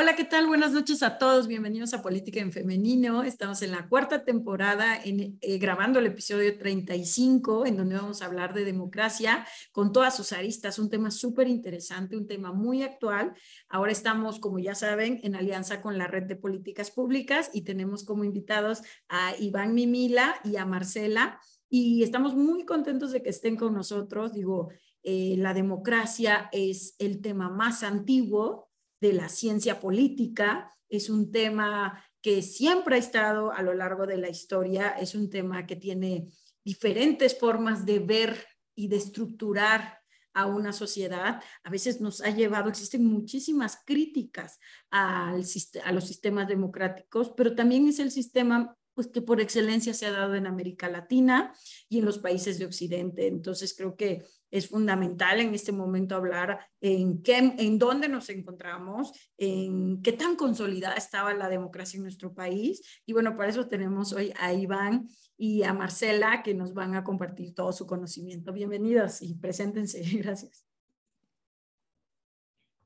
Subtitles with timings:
[0.00, 0.46] Hola, ¿qué tal?
[0.46, 1.48] Buenas noches a todos.
[1.48, 3.24] Bienvenidos a Política en Femenino.
[3.24, 8.26] Estamos en la cuarta temporada en, eh, grabando el episodio 35, en donde vamos a
[8.26, 10.78] hablar de democracia con todas sus aristas.
[10.78, 13.34] Un tema súper interesante, un tema muy actual.
[13.68, 18.04] Ahora estamos, como ya saben, en alianza con la Red de Políticas Públicas y tenemos
[18.04, 21.40] como invitados a Iván Mimila y a Marcela.
[21.68, 24.32] Y estamos muy contentos de que estén con nosotros.
[24.32, 24.68] Digo,
[25.02, 28.67] eh, la democracia es el tema más antiguo
[29.00, 34.16] de la ciencia política, es un tema que siempre ha estado a lo largo de
[34.16, 36.28] la historia, es un tema que tiene
[36.64, 39.98] diferentes formas de ver y de estructurar
[40.34, 41.42] a una sociedad.
[41.64, 44.58] A veces nos ha llevado, existen muchísimas críticas
[44.90, 45.44] al,
[45.84, 50.10] a los sistemas democráticos, pero también es el sistema pues que por excelencia se ha
[50.10, 51.54] dado en América Latina
[51.88, 53.28] y en los países de Occidente.
[53.28, 59.12] Entonces creo que es fundamental en este momento hablar en qué, en dónde nos encontramos,
[59.36, 62.82] en qué tan consolidada estaba la democracia en nuestro país.
[63.06, 67.04] Y bueno, para eso tenemos hoy a Iván y a Marcela que nos van a
[67.04, 68.52] compartir todo su conocimiento.
[68.52, 70.02] Bienvenidos y preséntense.
[70.22, 70.64] Gracias.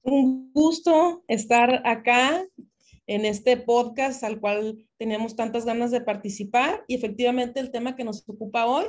[0.03, 2.45] Un gusto estar acá
[3.07, 8.05] en este podcast al cual teníamos tantas ganas de participar y efectivamente el tema que
[8.05, 8.87] nos ocupa hoy,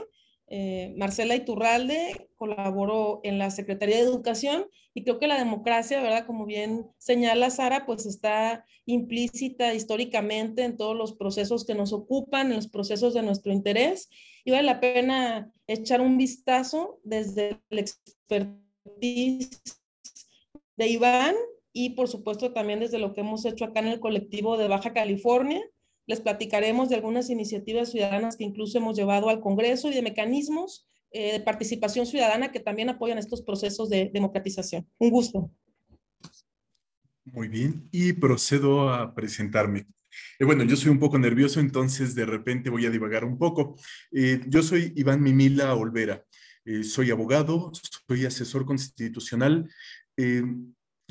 [0.48, 6.26] eh, Marcela Iturralde colaboró en la Secretaría de Educación y creo que la democracia, ¿verdad?
[6.26, 12.50] Como bien señala Sara, pues está implícita históricamente en todos los procesos que nos ocupan,
[12.50, 14.10] en los procesos de nuestro interés
[14.46, 19.62] y vale la pena echar un vistazo desde el expertise
[20.76, 21.36] de Iván
[21.72, 24.94] y por supuesto también desde lo que hemos hecho acá en el colectivo de Baja
[24.94, 25.62] California.
[26.06, 30.88] Les platicaremos de algunas iniciativas ciudadanas que incluso hemos llevado al Congreso y de mecanismos
[31.16, 34.90] eh, de participación ciudadana que también apoyan estos procesos de democratización.
[34.98, 35.52] Un gusto.
[37.26, 39.86] Muy bien, y procedo a presentarme.
[40.40, 43.76] Eh, bueno, yo soy un poco nervioso, entonces de repente voy a divagar un poco.
[44.12, 46.26] Eh, yo soy Iván Mimila Olvera.
[46.82, 47.72] soy abogado,
[48.08, 49.70] soy asesor constitucional.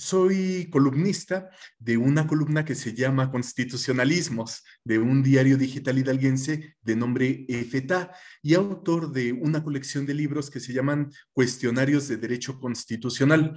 [0.02, 1.48] Soy columnista
[1.78, 8.10] de una columna que se llama Constitucionalismos, de un diario digital hidalguense de nombre EFETA,
[8.42, 13.56] y autor de una colección de libros que se llaman Cuestionarios de Derecho Constitucional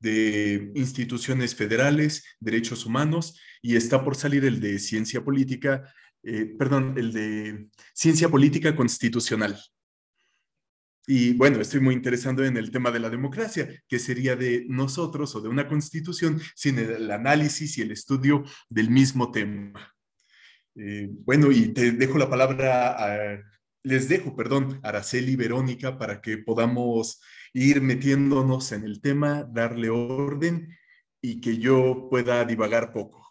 [0.00, 5.94] de instituciones federales, derechos humanos, y está por salir el de ciencia política,
[6.24, 9.56] eh, perdón, el de ciencia política constitucional.
[11.06, 15.34] Y bueno, estoy muy interesado en el tema de la democracia, que sería de nosotros
[15.34, 19.94] o de una constitución sin el análisis y el estudio del mismo tema.
[20.76, 23.38] Eh, bueno, y te dejo la palabra, a,
[23.82, 27.20] les dejo, perdón, Araceli Verónica para que podamos
[27.52, 30.74] ir metiéndonos en el tema, darle orden
[31.20, 33.23] y que yo pueda divagar poco.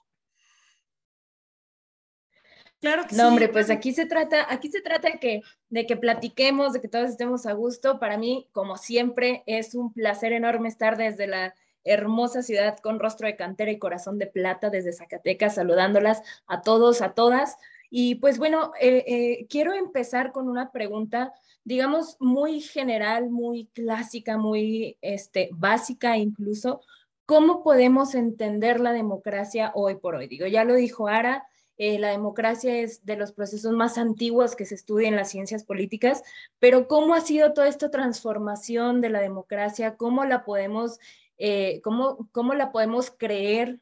[2.84, 5.96] Claro que no, hombre, pues aquí se trata, aquí se trata de que, de que
[5.96, 7.98] platiquemos, de que todos estemos a gusto.
[7.98, 11.56] Para mí, como siempre, es un placer enorme estar desde la
[11.86, 17.02] hermosa ciudad con rostro de cantera y corazón de plata desde Zacatecas, saludándolas a todos,
[17.02, 17.56] a todas.
[17.90, 21.32] Y pues bueno, eh, eh, quiero empezar con una pregunta,
[21.64, 26.82] digamos, muy general, muy clásica, muy este, básica incluso.
[27.26, 30.28] ¿Cómo podemos entender la democracia hoy por hoy?
[30.28, 31.48] Digo, ya lo dijo Ara,
[31.78, 35.64] eh, la democracia es de los procesos más antiguos que se estudian en las ciencias
[35.64, 36.22] políticas,
[36.60, 39.98] pero ¿cómo ha sido toda esta transformación de la democracia?
[39.98, 41.00] ¿Cómo la podemos,
[41.38, 43.80] eh, cómo, cómo la podemos creer?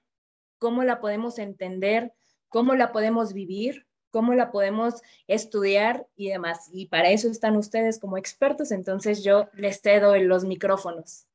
[0.57, 2.13] ¿Cómo la podemos entender?
[2.47, 3.85] ¿Cómo la podemos vivir?
[4.09, 6.69] ¿Cómo la podemos estudiar y demás?
[6.71, 11.27] Y para eso están ustedes como expertos, entonces yo les cedo los micrófonos.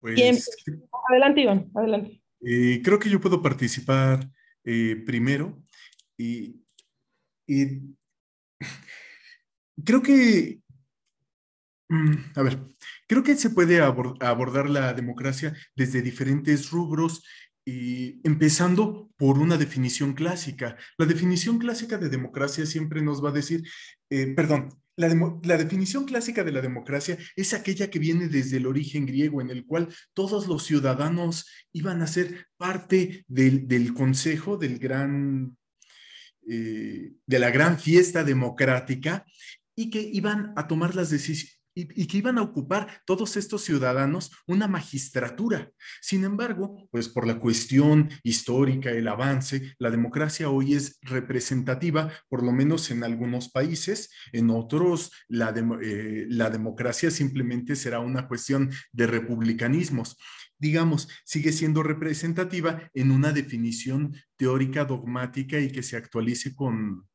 [0.00, 0.48] Pues,
[1.10, 2.20] adelante, Iván, adelante.
[2.42, 4.30] Eh, creo que yo puedo participar
[4.64, 5.62] eh, primero
[6.16, 6.56] y,
[9.84, 10.60] creo que,
[11.88, 12.58] mm, a ver,
[13.08, 17.24] creo que se puede abordar la democracia desde diferentes rubros
[18.24, 20.76] empezando por una definición clásica.
[20.98, 23.62] La definición clásica de democracia siempre nos va a decir,
[24.10, 29.06] eh, perdón, la, definición clásica de la democracia es aquella que viene desde el origen
[29.06, 35.56] griego, en el cual todos los ciudadanos iban a ser parte del, consejo, del gran,
[36.46, 39.24] eh, de la gran fiesta democrática
[39.74, 44.30] y que iban a tomar las decisiones y, que iban a ocupar todos estos ciudadanos
[44.46, 45.70] una magistratura.
[46.00, 52.42] Sin embargo, pues por la cuestión histórica, el avance, la democracia hoy es representativa, por
[52.42, 58.70] lo menos en algunos países, en otros la, eh, la democracia simplemente será una cuestión
[58.92, 60.16] de republicanismos
[60.60, 67.08] digamos, sigue siendo representativa en una definición teórica, dogmática y que se actualice con,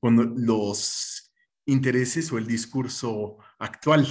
[0.00, 1.32] con los
[1.64, 4.06] intereses o el discurso actual.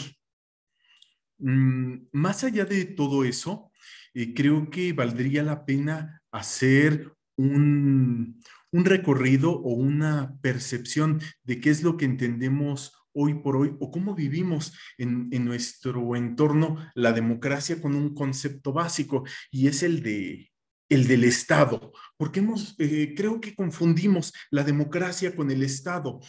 [1.39, 3.71] Mm, más allá de todo eso,
[4.13, 8.41] eh, creo que valdría la pena hacer un,
[8.71, 14.13] recorrido o una percepción de qué es lo que entendemos hoy por hoy o cómo
[14.13, 20.51] vivimos en, nuestro entorno la democracia con un concepto básico y es el de
[20.89, 26.21] el del Estado, porque hemos, eh, creo que confundimos la democracia con el Estado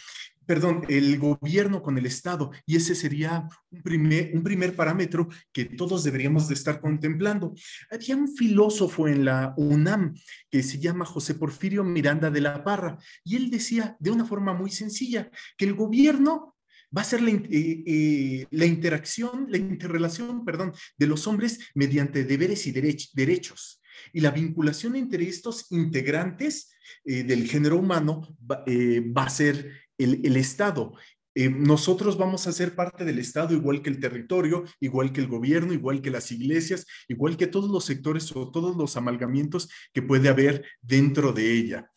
[0.49, 2.51] perdón, el gobierno con el Estado.
[2.65, 7.53] Y ese sería un primer, un primer parámetro que todos deberíamos de estar contemplando.
[7.91, 10.15] Había un filósofo en la UNAM
[10.51, 14.55] que se llama José Porfirio Miranda de la Parra, y él decía de una forma
[14.55, 16.57] muy sencilla que el gobierno
[16.97, 22.25] va a ser la, eh, eh, la interacción, la interrelación, perdón, de los hombres mediante
[22.25, 23.83] deberes y derechos.
[24.15, 26.71] Y la vinculación entre estos integrantes
[27.05, 30.95] eh, del género humano va a ser el, Estado.
[31.35, 35.29] Eh, nosotros vamos a ser parte del Estado igual que el territorio, igual que el
[35.29, 40.03] gobierno, igual que las iglesias, igual que todos los sectores o todos los amalgamientos que
[40.03, 41.91] puede haber dentro de ella.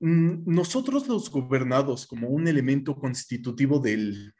[0.00, 4.34] Mm, nosotros los gobernados como un elemento constitutivo del,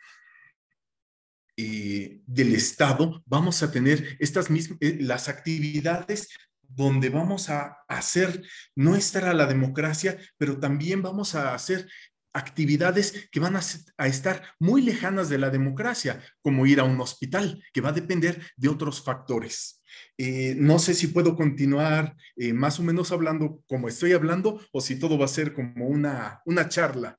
[1.56, 6.29] eh, del Estado, vamos a tener estas mismas, eh, las actividades
[6.62, 8.43] donde vamos a hacer
[8.75, 11.87] nuestra la democracia, pero también vamos a hacer
[12.32, 17.62] actividades que van a, estar muy lejanas de la democracia, como ir a un hospital,
[17.73, 19.82] que va a depender de otros factores.
[20.17, 24.81] Eh, no sé si puedo continuar eh, más o menos hablando como estoy hablando o
[24.81, 27.19] si todo va a ser como una, una charla,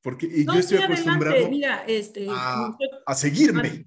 [0.00, 1.36] porque eh, yo estoy acostumbrado
[1.86, 3.86] este, a, seguirme.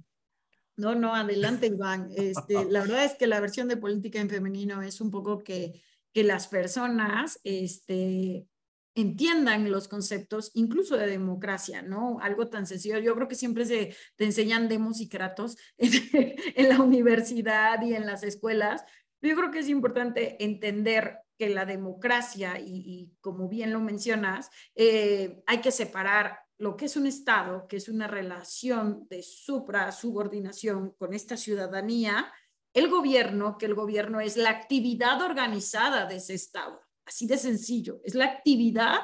[0.77, 2.09] No, no, adelante, Iván.
[2.15, 5.81] Este, la verdad es que la versión de política en femenino es un poco que,
[6.13, 8.47] que las personas este,
[8.95, 12.19] entiendan los conceptos incluso de democracia, ¿no?
[12.21, 12.99] Algo tan sencillo.
[12.99, 18.05] Yo creo que siempre se te enseñan demos y kratos en, la universidad y en
[18.05, 18.83] las escuelas.
[19.21, 25.41] Yo creo que es importante entender que la democracia, y, como bien lo mencionas, eh,
[25.47, 31.13] hay que separar lo que es un Estado, que es una relación de supra-subordinación con
[31.13, 32.31] esta ciudadanía,
[32.73, 36.79] el gobierno, que el gobierno es la actividad organizada de ese Estado.
[37.06, 38.00] Así de sencillo.
[38.03, 39.00] Es la actividad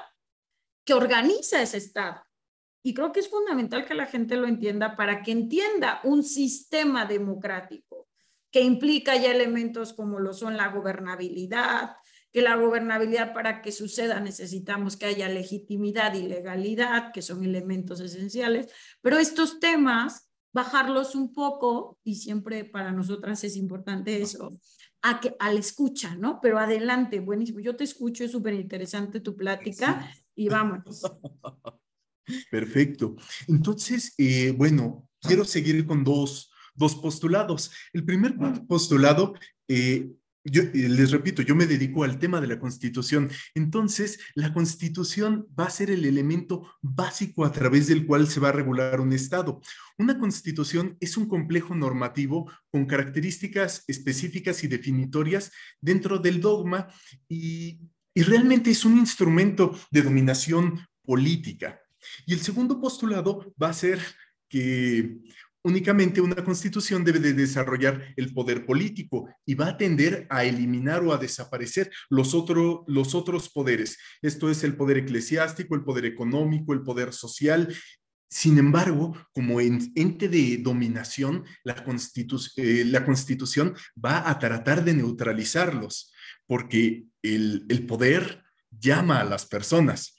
[0.85, 2.23] que organiza ese Estado.
[2.83, 7.05] Y creo que es fundamental que la gente lo entienda para que entienda un sistema
[7.05, 8.07] democrático
[8.51, 11.97] que implica ya elementos como lo son la gobernabilidad,
[12.31, 17.99] que la gobernabilidad para que suceda necesitamos que haya legitimidad y legalidad, que son elementos
[17.99, 18.71] esenciales,
[19.01, 24.57] pero estos temas, bajarlos un poco, y siempre para nosotras es importante eso,
[25.07, 26.39] a, que, a la escucha, ¿no?
[26.41, 27.59] Pero adelante, buenísimo.
[27.59, 31.01] Yo te escucho, es súper interesante tu plática y vámonos.
[32.51, 33.15] Perfecto.
[33.47, 37.71] Entonces, eh, bueno, quiero seguir con dos, dos postulados.
[37.93, 38.35] El primer
[38.67, 39.33] postulado
[39.69, 40.11] eh,
[40.49, 43.29] yo les repito, yo me dedico al tema de la constitución.
[43.53, 48.49] Entonces, la constitución va a ser el elemento básico a través del cual se va
[48.49, 49.61] a regular un Estado.
[49.97, 55.51] Una constitución es un complejo normativo con características específicas y definitorias
[55.81, 56.87] dentro del dogma
[57.27, 57.79] y,
[58.13, 61.81] y realmente es un instrumento de dominación política.
[62.25, 63.99] Y el segundo postulado va a ser
[64.49, 65.19] que
[65.67, 71.03] Únicamente una constitución debe de desarrollar el poder político y va a tender a eliminar
[71.03, 72.33] o a desaparecer los,
[72.87, 73.97] los otros poderes.
[74.21, 77.75] Esto es el poder eclesiástico, el poder económico, el poder social
[78.29, 81.83] sin embargo, como ente de dominación, la,
[82.57, 86.13] eh, la, Constitución va a tratar de neutralizarlos,
[86.45, 90.16] porque el, poder llama a las personas.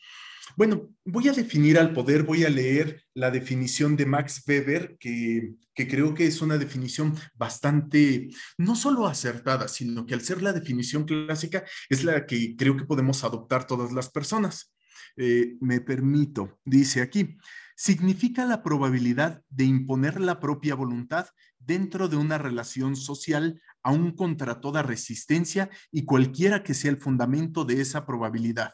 [0.59, 5.55] Bueno, voy a definir al poder, voy a leer la definición de Max Weber, que,
[5.73, 11.05] creo que es una definición bastante, no solo acertada, sino que al ser la definición
[11.05, 14.75] clásica es la que creo que podemos adoptar todas las personas.
[15.17, 17.37] Eh, me permito, dice aquí,
[17.77, 21.29] significa la probabilidad de imponer la propia voluntad
[21.61, 27.65] dentro de una relación social aún contra toda resistencia y cualquiera que sea el fundamento
[27.65, 28.73] de esa probabilidad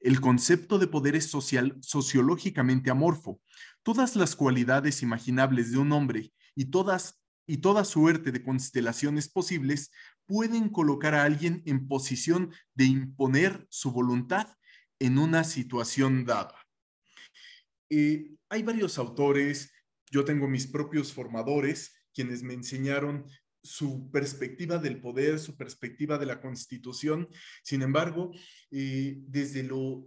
[0.00, 3.40] El concepto de poder es social, sociológicamente amorfo.
[3.82, 9.92] Todas las cualidades imaginables de un hombre y todas y toda suerte de constelaciones posibles
[10.26, 14.48] pueden colocar a alguien en posición de imponer su voluntad
[14.98, 16.66] en una situación dada.
[17.88, 19.72] Eh, hay varios autores,
[20.10, 23.26] yo tengo mis propios formadores, quienes me enseñaron
[23.66, 27.28] su perspectiva del poder, su perspectiva de la constitución.
[27.62, 28.32] Sin embargo,
[28.70, 30.06] eh, desde lo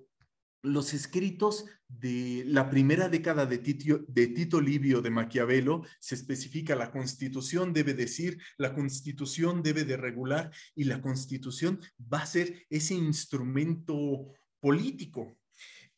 [0.61, 6.75] los escritos de la primera década de Tito, de Tito Livio de Maquiavelo se especifica
[6.75, 12.65] la constitución debe decir, la constitución debe de regular y la constitución va a ser
[12.69, 15.37] ese instrumento político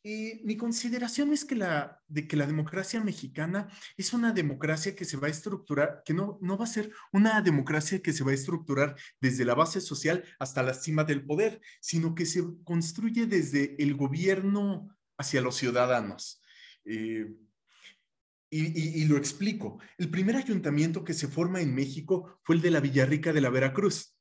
[0.04, 5.30] eh, mi consideración es que la, democracia mexicana es una democracia que se va a
[5.30, 9.44] estructurar, que no, no va a ser una democracia que se va a estructurar desde
[9.44, 14.88] la base social hasta la cima del poder, sino que se construye desde el gobierno
[15.18, 16.42] hacia los ciudadanos.
[16.84, 17.32] Eh,
[18.50, 19.78] y, y, lo explico.
[19.96, 23.48] El primer ayuntamiento que se forma en México fue el de la Villarrica de la
[23.48, 24.14] Veracruz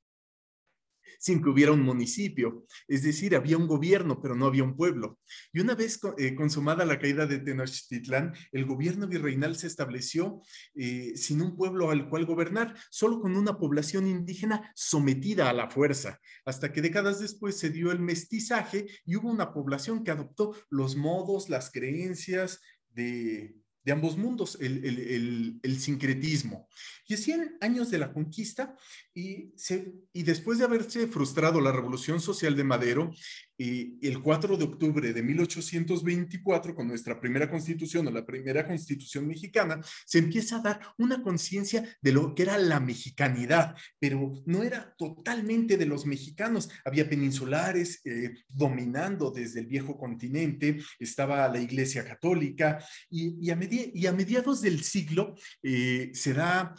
[1.22, 2.66] sin que hubiera un municipio.
[2.88, 5.20] Es decir, había un gobierno, pero no había un pueblo.
[5.54, 10.42] Y una vez eh, consumada la caída de Tenochtitlán, el gobierno virreinal se estableció
[10.74, 15.70] eh, sin un pueblo al cual gobernar, solo con una población indígena sometida a la
[15.70, 20.56] fuerza, hasta que décadas después se dio el mestizaje y hubo una población que adoptó
[20.72, 22.62] los modos, las creencias
[22.94, 23.56] de,
[23.92, 26.68] ambos mundos, el, sincretismo.
[27.08, 28.76] Y 100 años de la conquista
[29.14, 33.12] y, se, y después de haberse frustrado la revolución social de Madero,
[33.58, 39.80] el 4 de octubre de 1824, con nuestra primera constitución o la primera constitución mexicana,
[40.06, 44.96] se empieza a dar una conciencia de lo que era la mexicanidad, pero no era
[44.98, 46.70] totalmente de los mexicanos.
[46.84, 54.08] Había peninsulares eh, dominando desde el viejo continente, estaba la Iglesia Católica y, a, y
[54.08, 56.74] a, mediados del siglo eh, se da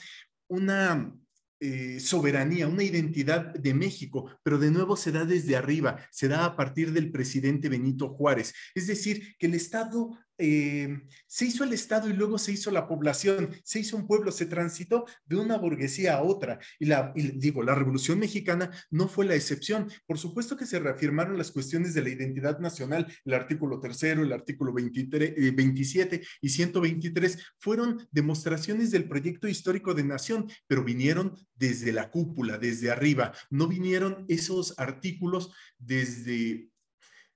[0.48, 1.14] una
[1.64, 6.44] eh, soberanía, una identidad de México, pero de nuevo se da desde arriba, se da
[6.44, 8.52] a partir del presidente Benito Juárez.
[8.74, 10.10] Es decir, que el Estado
[10.44, 14.32] eh, se hizo el Estado y luego se hizo la población, se hizo un pueblo,
[14.32, 16.58] se transitó de una burguesía a otra.
[16.80, 19.88] Y, la, digo, la Revolución Mexicana no fue la excepción.
[20.04, 24.32] Por supuesto que se reafirmaron las cuestiones de la identidad nacional, el artículo tercero, el
[24.32, 31.36] artículo 23, 27 eh, y 123 fueron demostraciones del proyecto histórico de nación, pero vinieron
[31.54, 33.32] desde la cúpula, desde arriba.
[33.48, 36.71] No vinieron esos artículos desde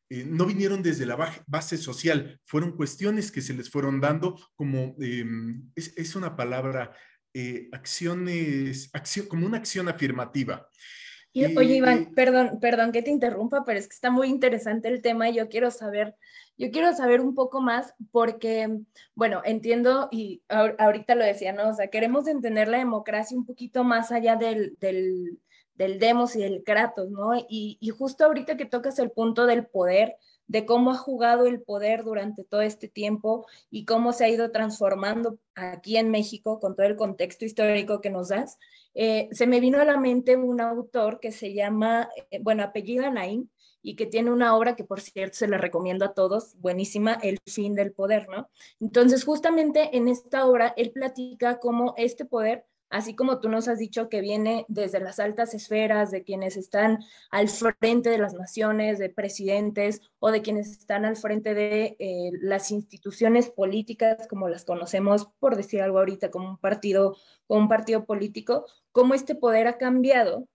[0.09, 4.95] eh, no vinieron desde la base social, fueron cuestiones que se les fueron dando como,
[5.01, 6.93] em, es, una palabra,
[7.35, 10.69] eh, acciones, acción, como una acción afirmativa.
[11.35, 15.29] oye, Iván, perdón, perdón que te interrumpa, pero es que está muy interesante el tema
[15.29, 16.15] y yo quiero saber,
[16.57, 18.79] yo quiero saber un poco más porque,
[19.17, 21.69] bueno, entiendo y ahorita lo decía, ¿no?
[21.69, 25.41] O sea, queremos entender la democracia un poquito más allá del, del
[25.77, 27.31] del Demos y del Kratos, ¿no?
[27.49, 30.17] Y, justo ahorita que tocas el punto del poder,
[30.49, 34.53] de cómo ha jugado el poder durante todo este tiempo y cómo se ha ido
[34.53, 38.59] transformando aquí en México con todo el contexto histórico que nos das,
[38.95, 43.11] eh, se me vino a la mente un autor que se llama, eh, bueno, apellido
[43.11, 43.49] Naim,
[43.83, 47.39] y que tiene una obra que por cierto se la recomiendo a todos, buenísima, El
[47.47, 48.49] fin del poder, ¿no?
[48.81, 53.79] Entonces, justamente en esta obra, él platica cómo este poder así como tú nos has
[53.79, 57.01] dicho que viene desde las altas esferas, de quienes están
[57.31, 62.31] al frente de las naciones, de presidentes o de quienes están al frente de eh,
[62.41, 67.17] las instituciones políticas, como las conocemos, por decir algo ahorita, como un partido,
[67.47, 70.49] como un partido político, cómo este poder ha cambiado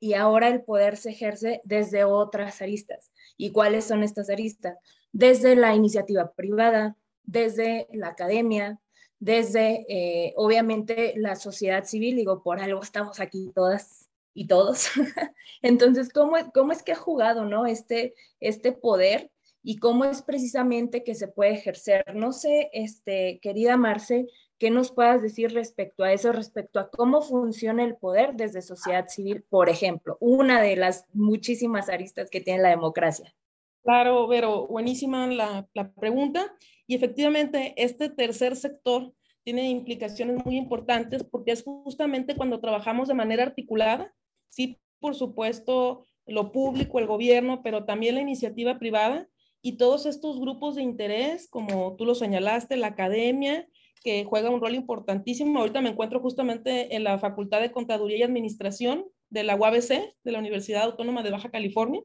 [0.00, 3.12] y ahora el poder se ejerce desde otras aristas.
[3.36, 4.76] ¿Y cuáles son estas aristas?
[5.12, 8.80] Desde la iniciativa privada, desde la academia,
[9.22, 14.88] desde, eh, obviamente, la sociedad civil, digo, por algo estamos aquí todas y todos.
[15.62, 17.66] Entonces, ¿cómo, ¿cómo es que ha jugado, no?
[17.66, 19.30] Este, este poder
[19.62, 22.16] y cómo es precisamente que se puede ejercer.
[22.16, 24.26] No sé, este, querida Marce,
[24.58, 29.06] ¿qué nos puedas decir respecto a eso, respecto a cómo funciona el poder desde sociedad
[29.06, 30.16] civil, por ejemplo?
[30.18, 33.32] Una de las muchísimas aristas que tiene la democracia.
[33.84, 36.52] Claro, pero buenísima la, la pregunta.
[36.92, 43.14] Y efectivamente, este tercer sector tiene implicaciones muy importantes porque es justamente cuando trabajamos de
[43.14, 44.12] manera articulada,
[44.50, 49.26] sí, por supuesto, lo público, el gobierno, pero también la iniciativa privada
[49.62, 53.66] y todos estos grupos de interés, como tú lo señalaste, la academia,
[54.04, 55.60] que juega un rol importantísimo.
[55.60, 60.32] Ahorita me encuentro justamente en la Facultad de Contaduría y Administración de la UABC, de
[60.32, 62.02] la Universidad Autónoma de Baja California,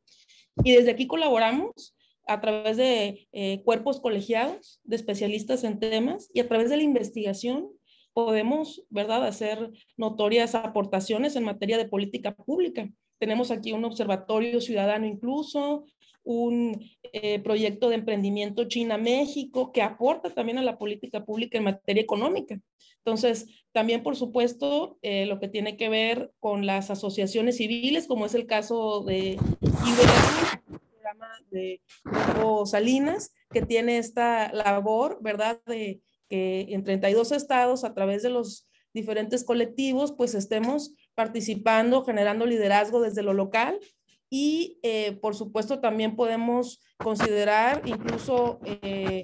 [0.64, 1.97] y desde aquí colaboramos
[2.28, 6.84] a través de eh, cuerpos colegiados de especialistas en temas y a través de la
[6.84, 7.70] investigación
[8.14, 12.90] podemos, ¿verdad?, hacer notorias aportaciones en materia de política pública.
[13.20, 15.86] Tenemos aquí un observatorio ciudadano incluso,
[16.24, 22.02] un eh, proyecto de emprendimiento China-México que aporta también a la política pública en materia
[22.02, 22.60] económica.
[23.06, 28.26] Entonces, también, por supuesto, eh, lo que tiene que ver con las asociaciones civiles, como
[28.26, 29.38] es el caso de
[31.08, 31.82] programa de
[32.66, 38.68] Salinas, que tiene esta labor, ¿verdad?, de que en 32 estados, a través de los
[38.94, 43.80] diferentes colectivos, pues estemos participando, generando liderazgo desde lo local
[44.30, 49.24] y eh, por supuesto también podemos considerar incluso eh,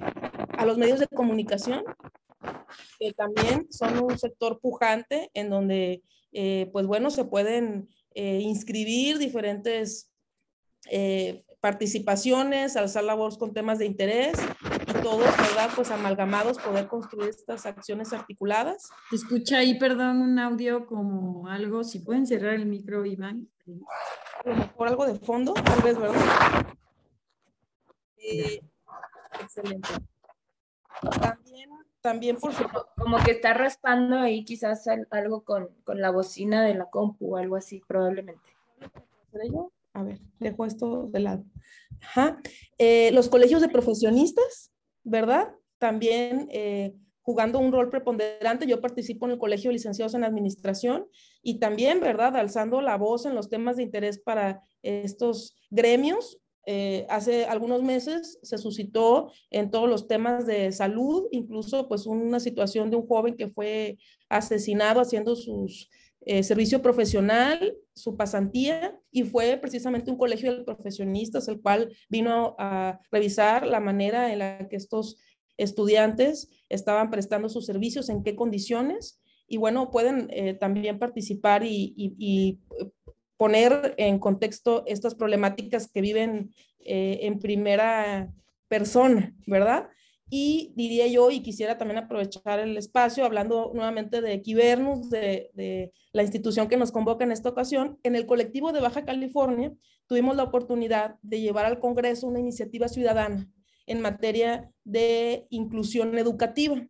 [0.57, 1.83] a los medios de comunicación,
[2.99, 10.11] que también son un sector pujante en donde, eh, pues bueno, se pueden inscribir diferentes
[11.63, 14.37] participaciones, alzar la voz con temas de interés
[14.85, 15.69] y todos, ¿verdad?
[15.73, 18.89] Pues amalgamados poder construir estas acciones articuladas.
[19.13, 23.47] escucha ahí, perdón, un audio como algo, si pueden cerrar el micro, Iván
[24.75, 26.65] por algo de fondo, tal vez, ¿verdad?
[28.17, 28.59] Eh,
[29.39, 29.87] excelente.
[31.21, 31.69] También,
[32.01, 32.89] también por supuesto.
[32.97, 37.37] Como que está raspando ahí quizás algo con, con la bocina de la compu o
[37.37, 38.49] algo así, probablemente.
[39.93, 41.45] A ver, dejo esto de lado.
[42.01, 42.41] Ajá.
[42.77, 44.71] Eh, los colegios de profesionistas,
[45.03, 45.53] ¿verdad?
[45.77, 48.65] También eh, jugando un rol preponderante.
[48.65, 51.07] Yo participo en el Colegio de Licenciados en Administración
[51.41, 56.39] y también, ¿verdad?, alzando la voz en los temas de interés para estos gremios.
[56.65, 62.39] Eh, hace algunos meses se suscitó en todos los temas de salud, incluso pues una
[62.39, 63.97] situación de un joven que fue
[64.29, 65.67] asesinado haciendo su
[66.25, 72.55] eh, servicio profesional, su pasantía, y fue precisamente un colegio de profesionistas el cual vino
[72.57, 75.17] a revisar la manera en la que estos
[75.57, 82.15] estudiantes estaban prestando sus servicios, en qué condiciones, y bueno, pueden eh, también participar y,
[82.19, 82.87] eh,
[83.35, 86.53] poner en contexto estas problemáticas que viven
[86.85, 88.31] en primera
[88.69, 89.89] persona, ¿verdad?
[90.35, 95.93] Y diría yo, y quisiera también aprovechar el espacio, hablando nuevamente de Equivernus, de, de,
[96.11, 99.71] la institución que nos convoca en esta ocasión, en el colectivo de Baja California
[100.07, 103.47] tuvimos la oportunidad de llevar al Congreso una iniciativa ciudadana
[103.85, 106.83] en materia de inclusión educativa.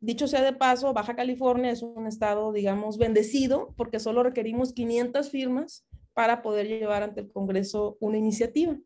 [0.00, 5.30] Dicho sea de paso, Baja California es un estado, digamos, bendecido porque solo requerimos 500
[5.30, 8.76] firmas para poder llevar ante el Congreso una iniciativa.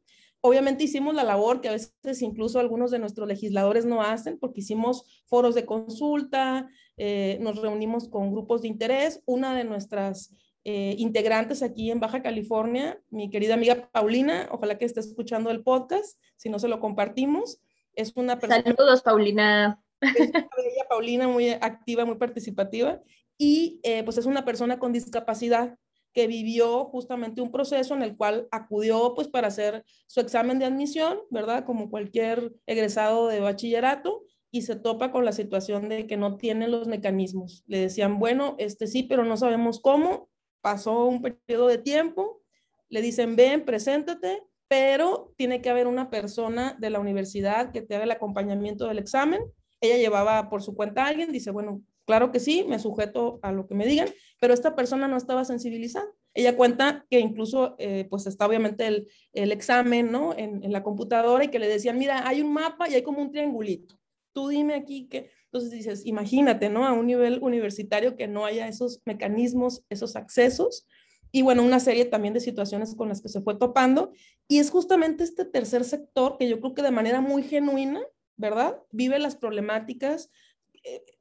[0.40, 4.60] Obviamente hicimos la labor que a veces incluso algunos de nuestros legisladores no hacen porque
[4.60, 9.22] hicimos foros de consulta, eh, nos reunimos con grupos de interés.
[9.26, 14.84] Una de nuestras eh, integrantes aquí en Baja California, mi querida amiga Paulina, ojalá que
[14.84, 17.60] esté escuchando el podcast, si no se lo compartimos.
[17.94, 18.62] Es una persona...
[18.62, 19.82] Saludos, Paulina.
[20.00, 23.00] Es una bella Paulina, muy activa, muy participativa,
[23.36, 25.76] y eh, pues es una persona con discapacidad
[26.18, 30.64] que vivió justamente un proceso en el cual acudió pues para hacer su examen de
[30.64, 31.64] admisión, ¿verdad?
[31.64, 36.66] Como cualquier egresado de bachillerato, y se topa con la situación de que no tiene
[36.66, 37.62] los mecanismos.
[37.68, 40.28] Le decían, bueno, este sí, pero no sabemos cómo,
[40.60, 42.42] pasó un periodo de tiempo,
[42.88, 47.94] le dicen, ven, preséntate, pero tiene que haber una persona de la universidad que te
[47.94, 49.40] haga el acompañamiento del examen.
[49.80, 53.52] Ella llevaba por su cuenta a alguien, dice, bueno, claro que sí, me sujeto a
[53.52, 54.08] lo que me digan,
[54.40, 56.06] pero esta persona no estaba sensibilizada.
[56.32, 60.32] Ella cuenta que incluso, eh, pues está obviamente el, examen, ¿no?
[60.34, 63.20] En, en, la computadora y que le decían, mira, hay un mapa y hay como
[63.20, 64.00] un triangulito.
[64.32, 66.86] Tú dime aquí que, entonces dices, imagínate, ¿no?
[66.86, 70.86] A un nivel universitario que no haya esos mecanismos, esos accesos.
[71.30, 74.12] Y bueno, una serie también de situaciones con las que se fue topando.
[74.48, 78.00] Y es justamente este tercer sector que yo creo que de manera muy genuina,
[78.38, 78.80] ¿verdad?
[78.92, 80.30] Vive las problemáticas,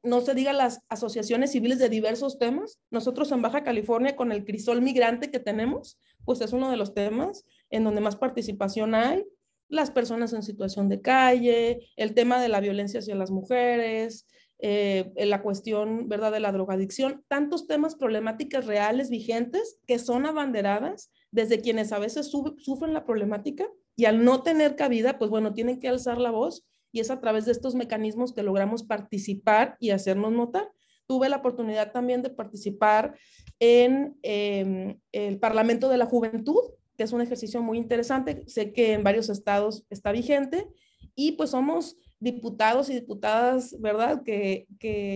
[0.04, 2.80] no se diga las asociaciones civiles de diversos temas.
[2.91, 6.93] Nosotros en Baja California con el crisol migrante que tenemos, pues es uno de los
[6.93, 9.26] temas en donde más participación hay
[9.70, 14.26] las personas en situación de calle, el tema de la violencia hacia las mujeres,
[14.60, 21.12] eh, la cuestión, ¿verdad?, de la drogadicción, tantos temas problemáticas reales, vigentes, que son abanderadas
[21.32, 25.80] desde quienes a veces sufren la problemática y al no tener cabida, pues bueno, tienen
[25.80, 29.91] que alzar la voz y es a través de estos mecanismos que logramos participar y
[29.91, 30.71] hacernos notar.
[31.06, 33.15] Tuve la oportunidad también de participar
[33.60, 36.60] en em, el Parlamento de la Juventud,
[36.97, 38.43] que es un ejercicio muy interesante.
[38.47, 40.67] Sé que en varios estados está vigente
[41.15, 44.23] y pues somos diputados y diputadas, ¿verdad?
[44.23, 44.67] Que,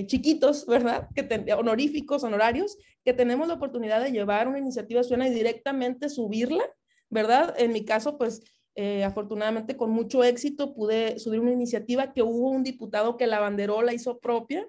[0.08, 1.10] chiquitos, ¿verdad?
[1.16, 6.64] Que honoríficos, honorarios, que tenemos la oportunidad de llevar una iniciativa suena y directamente subirla,
[7.10, 7.56] ¿verdad?
[7.58, 8.42] En mi caso, pues
[8.76, 13.40] eh, afortunadamente con mucho éxito pude subir una iniciativa que hubo un diputado que la
[13.40, 14.68] banderó, la hizo propia.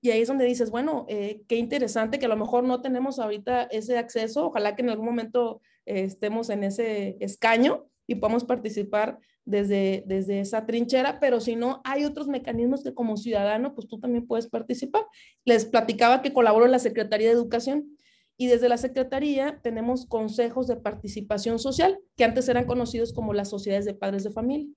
[0.00, 3.18] Y ahí es donde dices, bueno, eh, qué interesante que a lo mejor no tenemos
[3.18, 4.46] ahorita ese acceso.
[4.48, 10.40] Ojalá que en algún momento eh, estemos en ese escaño y podamos participar desde, desde
[10.40, 14.46] esa trinchera, pero si no, hay otros mecanismos que como ciudadano, pues tú también puedes
[14.46, 15.06] participar.
[15.44, 17.96] Les platicaba que colaboro en la Secretaría de Educación
[18.36, 23.50] y desde la Secretaría tenemos consejos de participación social, que antes eran conocidos como las
[23.50, 24.72] sociedades de padres de familia.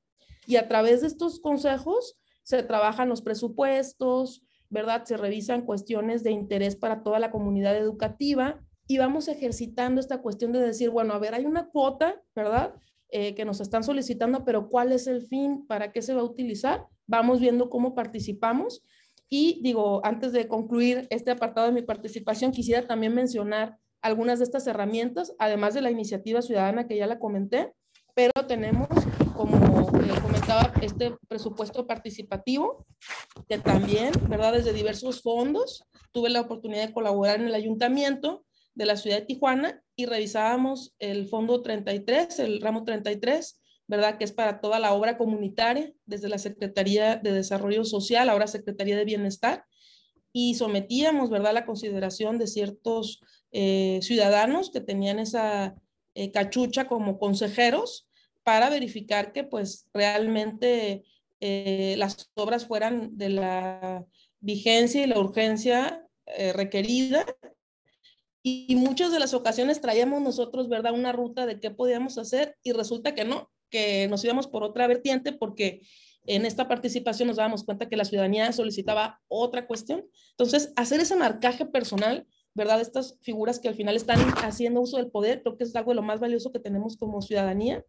[0.45, 5.03] Y a través de estos consejos se trabajan los presupuestos, ¿verdad?
[5.05, 10.53] Se revisan cuestiones de interés para toda la comunidad educativa y vamos ejercitando esta cuestión
[10.53, 12.73] de decir, bueno, a ver, hay una cuota, ¿verdad?
[13.09, 15.65] Eh, que nos están solicitando, pero ¿cuál es el fin?
[15.65, 16.85] ¿Para qué se va a utilizar?
[17.05, 18.83] Vamos viendo cómo participamos
[19.29, 24.45] y digo, antes de concluir este apartado de mi participación, quisiera también mencionar algunas de
[24.45, 27.73] estas herramientas, además de la iniciativa ciudadana que ya la comenté,
[28.13, 28.87] pero tenemos,
[29.35, 29.57] como
[30.21, 32.85] comentaba, este presupuesto participativo,
[33.47, 34.53] que también, ¿verdad?
[34.53, 39.25] Desde diversos fondos, tuve la oportunidad de colaborar en el ayuntamiento de la ciudad de
[39.25, 44.17] Tijuana y revisábamos el fondo 33, el ramo 33, ¿verdad?
[44.17, 48.97] Que es para toda la obra comunitaria, desde la Secretaría de Desarrollo Social, ahora Secretaría
[48.97, 49.65] de Bienestar,
[50.33, 53.21] y sometíamos, ¿verdad?, la consideración de ciertos
[53.51, 55.75] eh, ciudadanos que tenían esa
[56.13, 58.07] eh, cachucha como consejeros
[58.43, 61.05] para verificar que, pues, realmente
[61.39, 64.05] eh, las obras fueran de la
[64.39, 66.03] vigencia y la urgencia
[66.53, 67.25] requerida
[68.43, 72.73] y muchas de las ocasiones traíamos nosotros, ¿verdad?, una ruta de qué podíamos hacer y
[72.73, 75.81] resulta que no, que nos íbamos por otra vertiente porque
[76.27, 80.05] en esta participación nos dábamos cuenta que la ciudadanía solicitaba otra cuestión.
[80.31, 82.81] Entonces, hacer ese marcaje personal, ¿verdad?
[82.81, 85.95] Estas figuras que al final están haciendo uso del poder, creo que es algo de
[85.95, 87.83] lo más valioso que tenemos como ciudadanía.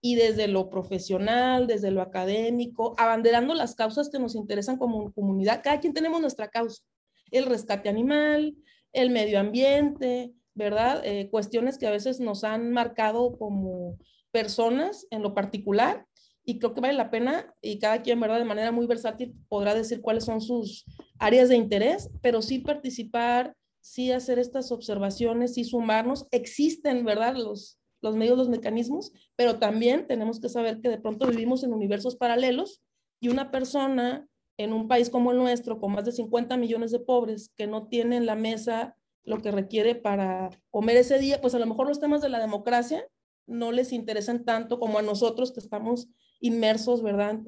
[0.00, 5.60] Y desde lo profesional, desde lo académico, abanderando las causas que nos interesan como comunidad,
[5.62, 6.82] cada quien tenemos nuestra causa.
[7.30, 8.56] El rescate animal,
[8.92, 11.02] el medio ambiente, ¿verdad?
[11.04, 13.98] Eh, cuestiones que a veces nos han marcado como
[14.32, 16.06] personas en lo particular
[16.44, 18.38] y creo que vale la pena y cada quien, ¿verdad?
[18.38, 20.84] De manera muy versátil podrá decir cuáles son sus
[21.18, 26.26] áreas de interés, pero sí participar, sí hacer estas observaciones, sí sumarnos.
[26.32, 27.36] Existen, ¿verdad?
[27.36, 31.72] Los, los medios, los mecanismos, pero también tenemos que saber que de pronto vivimos en
[31.72, 32.82] universos paralelos
[33.20, 34.26] y una persona
[34.58, 37.86] en un país como el nuestro, con más de 50 millones de pobres que no
[37.86, 42.00] tienen la mesa lo que requiere para comer ese día, pues a lo mejor los
[42.00, 43.06] temas de la democracia
[43.46, 46.08] no les interesan tanto como a nosotros que estamos
[46.40, 47.40] inmersos, ¿verdad?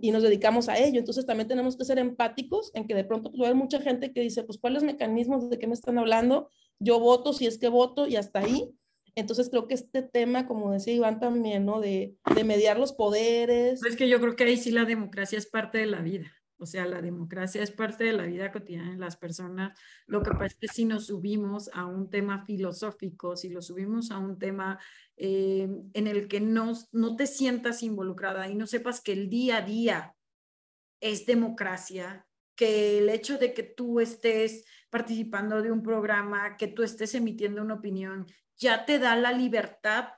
[0.00, 0.98] y nos dedicamos a ello.
[0.98, 4.20] Entonces también tenemos que ser empáticos en que de pronto a haber mucha gente que
[4.20, 6.50] dice, pues, ¿cuáles mecanismos de qué me están hablando?
[6.78, 8.70] Yo voto si es que voto y hasta ahí.
[9.14, 11.80] Entonces creo que este tema, como decía Iván también, ¿no?
[11.80, 13.82] De, de mediar los poderes.
[13.84, 16.30] Es que yo creo que ahí sí la democracia es parte de la vida.
[16.58, 19.78] O sea, la democracia es parte de la vida cotidiana de las personas.
[20.06, 24.10] Lo que pasa es que si nos subimos a un tema filosófico, si lo subimos
[24.10, 24.78] a un tema
[25.16, 29.58] eh, en el que no, no te sientas involucrada y no sepas que el día
[29.58, 30.16] a día
[31.00, 36.82] es democracia, que el hecho de que tú estés participando de un programa, que tú
[36.82, 40.08] estés emitiendo una opinión, ya te da la libertad.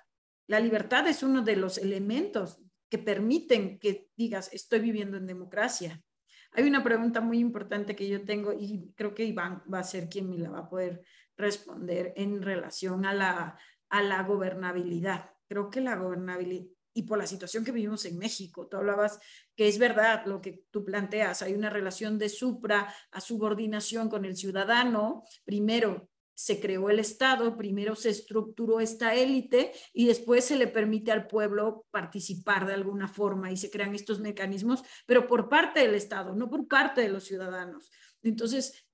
[0.46, 6.02] La libertad es uno de los elementos que permiten que digas, estoy viviendo en democracia.
[6.52, 10.08] Hay una pregunta muy importante que yo tengo y creo que Iván va a ser
[10.08, 11.02] quien me la va a poder
[11.36, 13.58] responder en relación a la,
[13.88, 15.30] a la gobernabilidad.
[15.46, 19.20] Creo que la gobernabilidad, y por la situación que vivimos en México, tú hablabas
[19.54, 24.24] que es verdad lo que tú planteas, hay una relación de supra a subordinación con
[24.24, 30.54] el ciudadano, primero se creó el Estado, primero se estructuró esta élite y después se
[30.54, 35.48] le permite al pueblo participar de alguna forma y se crean estos mecanismos, pero por
[35.48, 37.90] parte del Estado, no por parte de los ciudadanos.
[38.22, 38.88] Entonces,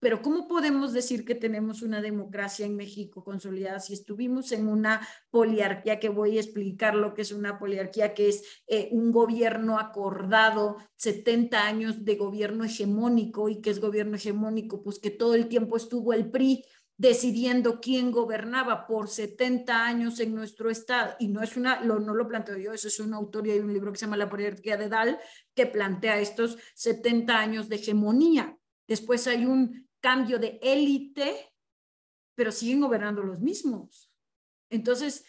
[0.00, 5.06] pero ¿cómo podemos decir que tenemos una democracia en México consolidada si estuvimos en una
[5.30, 9.78] poliarquía, que voy a explicar lo que es una poliarquía, que es eh, un gobierno
[9.78, 15.48] acordado, 70 años de gobierno hegemónico y que es gobierno hegemónico, pues que todo el
[15.48, 16.64] tiempo estuvo el PRI
[16.98, 21.14] decidiendo quién gobernaba por 70 años en nuestro estado.
[21.20, 23.72] Y no es una, lo, no lo planteo yo, eso es una autoría de un
[23.72, 25.18] libro que se llama La Poliarquía de Dal,
[25.54, 28.58] que plantea estos 70 años de hegemonía.
[28.88, 31.54] Después hay un cambio de élite,
[32.34, 34.12] pero siguen gobernando los mismos.
[34.68, 35.24] Entonces,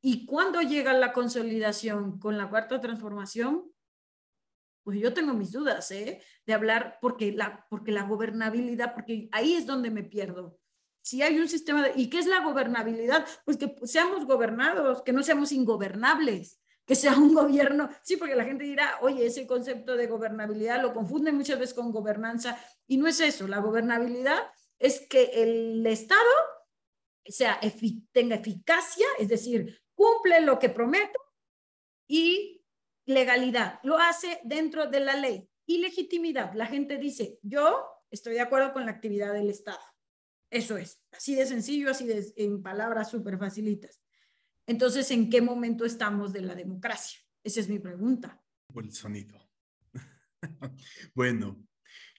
[0.00, 3.70] ¿y cuándo llega la consolidación con la cuarta transformación?
[4.84, 6.22] Pues yo tengo mis dudas, ¿eh?
[6.46, 10.59] De hablar, porque la, porque la gobernabilidad, porque ahí es donde me pierdo
[11.02, 13.26] si hay un sistema de, ¿y qué es la gobernabilidad?
[13.44, 18.44] Pues que seamos gobernados, que no seamos ingobernables, que sea un gobierno, sí, porque la
[18.44, 23.06] gente dirá, oye, ese concepto de gobernabilidad lo confunden muchas veces con gobernanza y no
[23.06, 26.30] es eso, la gobernabilidad es que el Estado
[27.30, 27.60] sea,
[28.12, 31.18] tenga eficacia, es decir, cumple lo que promete
[32.08, 32.64] y
[33.06, 35.48] legalidad, lo hace dentro de la ley.
[35.66, 39.80] Y legitimidad, la gente dice, yo estoy de acuerdo con la actividad del Estado.
[40.50, 44.02] Eso es, así de sencillo, así de, en palabras súper facilitas.
[44.66, 47.20] Entonces, ¿en qué momento estamos de la democracia?
[47.42, 48.42] Esa es mi pregunta.
[48.74, 49.38] El sonido.
[51.14, 51.64] bueno,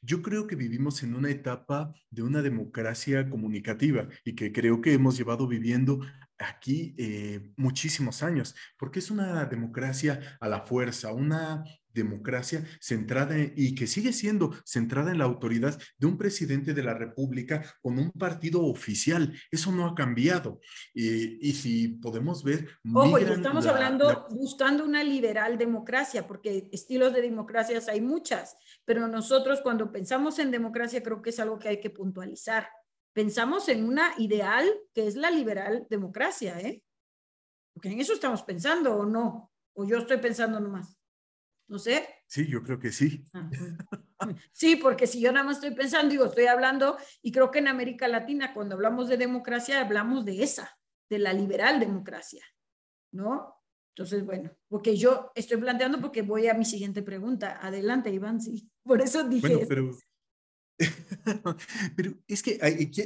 [0.01, 4.93] yo creo que vivimos en una etapa de una democracia comunicativa y que creo que
[4.93, 5.99] hemos llevado viviendo
[6.41, 13.75] aquí eh, muchísimos años, porque es una democracia a la fuerza, una democracia centrada y
[13.75, 18.11] que sigue siendo centrada en la autoridad de un presidente de la República con un
[18.11, 19.33] partido oficial.
[19.51, 20.61] Eso no ha cambiado.
[20.93, 22.67] y si podemos ver...
[22.93, 29.61] Ojo, estamos hablando, buscando una liberal democracia, porque estilos de democracias hay muchas, pero nosotros
[29.61, 32.67] cuando pensamos en democracia creo que es algo que hay que puntualizar.
[33.13, 36.83] Pensamos en una ideal que es la liberal democracia, ¿eh?
[37.73, 40.97] Porque en eso estamos pensando o no, o yo estoy pensando nomás.
[41.67, 42.07] No sé.
[42.27, 43.23] Sí, yo creo que sí.
[43.33, 43.49] Ah,
[44.51, 47.69] sí, porque si yo nada más estoy pensando, digo, estoy hablando, y creo que en
[47.69, 50.77] América Latina, cuando hablamos de democracia, hablamos de esa,
[51.09, 52.43] de la liberal democracia,
[53.13, 53.55] ¿no?
[53.95, 57.59] Entonces, bueno, porque yo estoy planteando porque voy a mi siguiente pregunta.
[57.61, 58.69] Adelante, Iván, sí.
[58.83, 59.47] Por eso dije.
[59.47, 59.91] Bueno, pero,
[61.95, 62.57] pero es que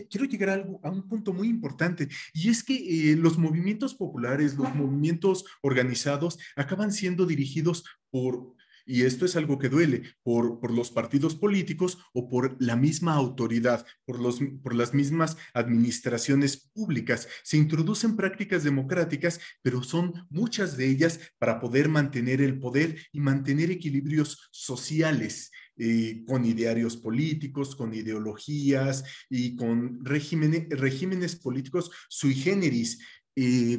[0.09, 2.75] quiero llegar a, algo, a, un punto muy importante y es que
[3.11, 9.57] eh, los movimientos populares, los movimientos organizados acaban siendo dirigidos por y esto es algo
[9.57, 14.75] que duele por, por los partidos políticos o por la misma autoridad, por, los, por
[14.75, 17.27] las mismas administraciones públicas.
[17.43, 23.19] Se introducen prácticas democráticas, pero son muchas de ellas para poder mantener el poder y
[23.19, 25.51] mantener equilibrios sociales.
[25.77, 32.99] Eh, con idearios políticos, con ideologías y con regímenes, políticos sui generis
[33.35, 33.77] eh,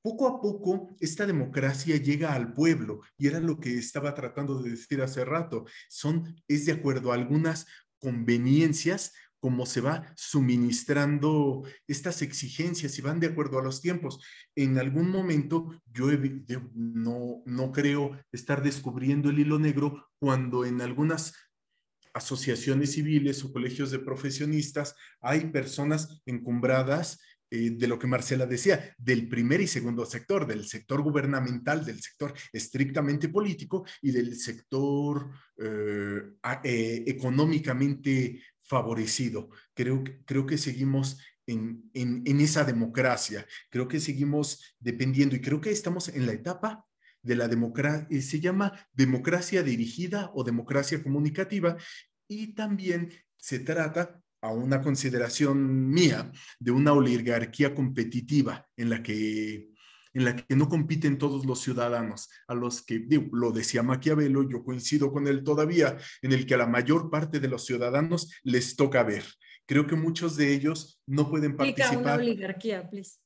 [0.00, 4.70] poco a poco esta democracia llega al pueblo y era lo que estaba tratando de
[4.70, 5.66] decir hace rato.
[5.88, 7.66] Son, es de acuerdo a algunas
[7.98, 9.12] conveniencias
[9.46, 14.18] como se va suministrando estas exigencias y van de acuerdo a los tiempos.
[14.56, 16.08] En algún momento yo
[16.74, 21.32] no, no creo estar descubriendo el hilo negro cuando en algunas
[22.12, 28.92] asociaciones civiles o colegios de profesionistas hay personas encumbradas eh, de lo que Marcela decía,
[28.98, 35.30] del primer y segundo sector, del sector gubernamental, del sector estrictamente político y del sector
[35.56, 36.22] eh,
[36.64, 39.50] eh, económicamente favorecido.
[39.74, 45.70] Creo, creo que seguimos en, en, esa democracia, creo que seguimos dependiendo y creo que
[45.70, 46.84] estamos en la etapa
[47.22, 51.76] de la democracia, se llama democracia dirigida o democracia comunicativa
[52.28, 59.70] y también se trata a una consideración mía de una oligarquía competitiva en la que
[60.16, 64.64] en la que no compiten todos los ciudadanos, a los que, lo decía Maquiavelo, yo
[64.64, 68.76] coincido con él todavía, en el que a la mayor parte de los ciudadanos les
[68.76, 69.24] toca ver.
[69.66, 71.98] Creo que muchos de ellos no pueden participar.
[71.98, 73.18] una oligarquía, please.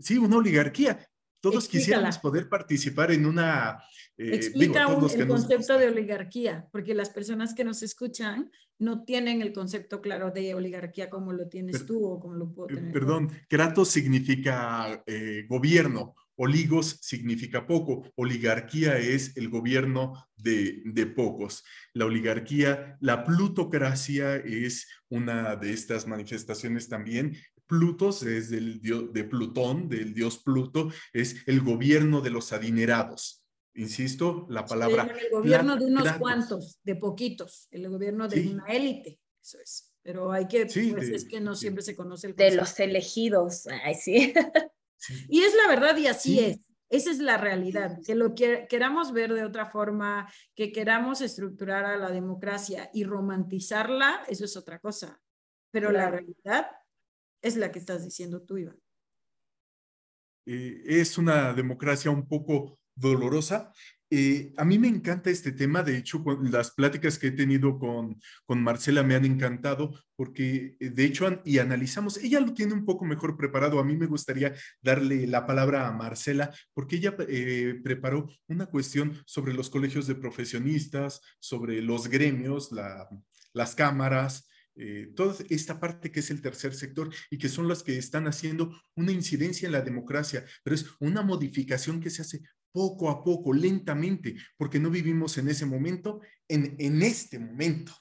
[0.00, 1.06] Sí, una oligarquía.
[1.40, 3.80] Todos quisiéramos poder participar en una...
[4.16, 8.50] Eh, Explica el concepto de oligarquía, porque las personas que nos escuchan
[8.80, 12.70] no tienen el concepto claro de oligarquía como lo tienes tú o como lo puedo
[12.70, 12.92] eh, tener.
[12.92, 21.64] Perdón, Kratos significa eh, gobierno, oligos significa poco, oligarquía es el gobierno de, de, pocos.
[21.92, 27.36] La oligarquía, la plutocracia es una de estas manifestaciones también
[27.72, 33.46] Plutos es del dios de Plutón, del dios Pluto, es el gobierno de los adinerados.
[33.72, 35.04] Insisto, la palabra.
[35.04, 39.90] el gobierno de unos cuantos, de poquitos, el gobierno de una élite, eso es.
[40.02, 43.94] Pero hay que, pues, es que no siempre se conoce el De los elegidos, ay,
[43.94, 44.34] sí.
[45.28, 46.60] Y es la verdad y así es.
[46.88, 47.98] Esa es la realidad.
[48.04, 53.04] Que lo que queramos ver de otra forma, que queramos estructurar a la democracia y
[53.04, 55.18] romantizarla, eso es otra cosa.
[55.70, 56.70] Pero la realidad
[57.40, 58.78] es la que estás diciendo tú, Iván.
[60.44, 63.72] Eh, es una democracia un poco dolorosa.
[64.14, 68.20] Eh, a mí me encanta este tema, de hecho, las pláticas que he tenido con,
[68.44, 72.84] con Marcela me han encantado porque, eh, de hecho, y analizamos, ella lo tiene un
[72.84, 78.28] poco mejor preparado, a mí me gustaría darle la palabra a Marcela porque ella preparó
[78.48, 83.08] una cuestión sobre los colegios de profesionistas, sobre los gremios, la,
[83.54, 87.82] las cámaras, eh, toda esta parte que es el tercer sector y que son las
[87.82, 92.42] que están haciendo una incidencia en la democracia, pero es una modificación que se hace
[92.72, 97.92] poco a poco, lentamente, porque no vivimos en ese momento, en, en este momento.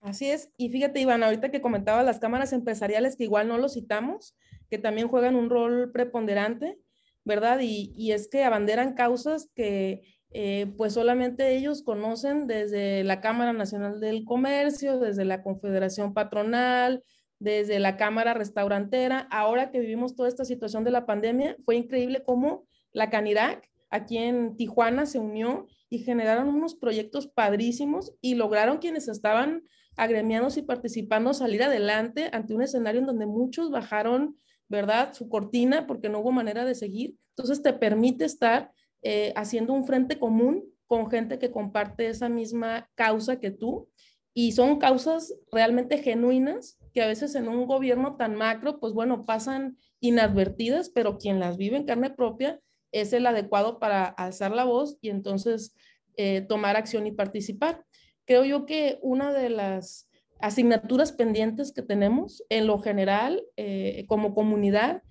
[0.00, 0.50] Así es.
[0.56, 4.36] Y fíjate, Iván, ahorita que comentaba las cámaras empresariales, que igual no lo citamos,
[4.70, 6.78] que también juegan un rol preponderante,
[7.24, 7.60] ¿verdad?
[7.60, 13.52] Y, y es que abanderan causas que eh, pues solamente ellos conocen desde la Cámara
[13.54, 17.02] Nacional del Comercio, desde la Confederación Patronal,
[17.38, 19.28] desde la Cámara Restaurantera.
[19.30, 24.18] Ahora que vivimos toda esta situación de la pandemia, fue increíble cómo la Canirac aquí
[24.18, 29.62] en Tijuana se unió y generaron unos proyectos padrísimos y lograron quienes estaban
[29.96, 34.36] agremiados y participando salir adelante ante un escenario en donde muchos bajaron,
[34.68, 35.12] ¿verdad?
[35.14, 37.16] Su cortina porque no hubo manera de seguir.
[37.30, 38.70] Entonces te permite estar
[39.02, 43.88] eh, haciendo un frente común con gente que comparte esa misma causa que tú.
[44.34, 49.24] Y son causas realmente genuinas que a veces en un gobierno tan macro, pues bueno,
[49.24, 54.64] pasan inadvertidas, pero quien las vive en carne propia es el adecuado para alzar la
[54.64, 55.76] voz y entonces
[56.16, 57.84] eh, tomar acción y participar.
[58.24, 64.34] Creo yo que una de las asignaturas pendientes que tenemos en lo general eh, como
[64.34, 65.04] comunidad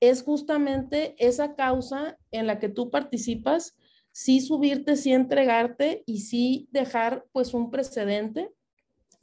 [0.00, 3.76] es justamente esa causa en la que tú participas,
[4.12, 8.50] sí subirte, sí entregarte y sí dejar pues un precedente.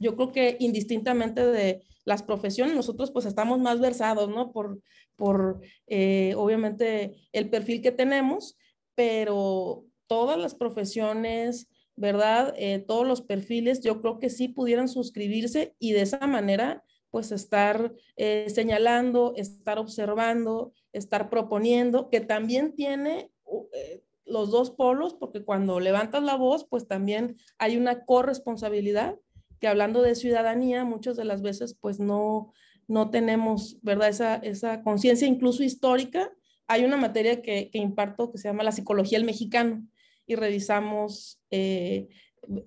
[0.02, 4.52] Yo creo que indistintamente de las profesiones, nosotros pues estamos más versados, ¿no?
[4.52, 4.80] Por,
[5.16, 8.56] por eh, obviamente el perfil que tenemos,
[8.94, 12.54] pero todas las profesiones, ¿verdad?
[12.56, 17.30] Eh, todos los perfiles, yo creo que sí pudieran suscribirse y de esa manera pues
[17.30, 23.30] estar eh, señalando, estar observando, estar proponiendo, que también tiene
[23.74, 29.18] eh, los dos polos, porque cuando levantas la voz, pues también hay una corresponsabilidad,
[29.62, 32.52] que hablando de ciudadanía, muchas de las veces pues no,
[32.88, 34.08] no tenemos, ¿verdad?
[34.08, 36.32] Esa, esa conciencia incluso histórica.
[36.66, 39.86] Hay una materia que, que, imparto que se llama la psicología del mexicano
[40.26, 42.08] y revisamos eh,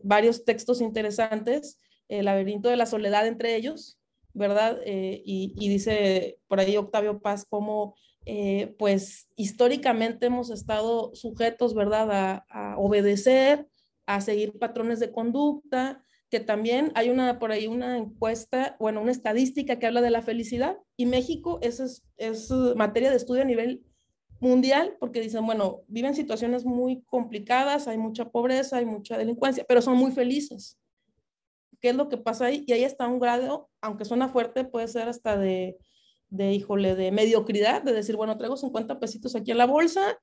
[0.04, 4.00] varios textos interesantes, el laberinto de la soledad entre ellos,
[4.32, 4.80] ¿verdad?
[4.86, 12.46] Eh, y, dice por ahí Octavio Paz cómo, eh, pues, históricamente hemos estado sujetos, ¿verdad?,
[12.48, 13.68] a, obedecer,
[14.06, 19.12] a seguir patrones de conducta, que también hay una, por ahí una encuesta, bueno, una
[19.12, 23.84] estadística que habla de la felicidad, y México es, es materia de estudio a nivel
[24.40, 29.82] mundial, porque dicen, bueno, viven situaciones muy complicadas, hay mucha pobreza, hay mucha delincuencia, pero
[29.82, 30.78] son muy felices
[31.86, 32.64] qué es lo que pasa ahí.
[32.66, 35.78] Y ahí está un grado, aunque suena fuerte, puede ser hasta de,
[36.30, 40.18] de híjole, de mediocridad, de decir, bueno, traigo 50 pesitos aquí en la bolsa,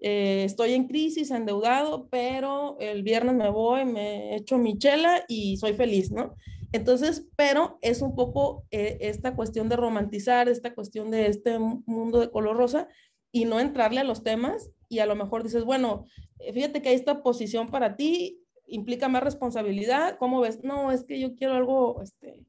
[0.00, 5.56] eh, estoy en crisis, endeudado, pero el viernes me voy, me echo mi chela y
[5.56, 6.34] soy feliz, ¿no?
[6.72, 12.20] Entonces, pero es un poco eh, esta cuestión de romantizar, esta cuestión de este mundo
[12.20, 12.88] de color rosa
[13.32, 16.06] y no entrarle a los temas y a lo mejor dices, bueno,
[16.38, 20.16] eh, fíjate que hay esta posición para ti, implica más responsabilidad.
[20.18, 20.62] ¿Cómo ves?
[20.62, 22.44] No, es que yo quiero algo este,